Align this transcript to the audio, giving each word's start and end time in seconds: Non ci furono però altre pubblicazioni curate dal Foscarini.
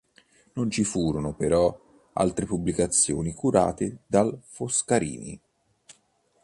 Non 0.53 0.71
ci 0.71 0.83
furono 0.83 1.35
però 1.35 1.79
altre 2.13 2.47
pubblicazioni 2.47 3.33
curate 3.33 3.99
dal 4.07 4.35
Foscarini. 4.45 5.39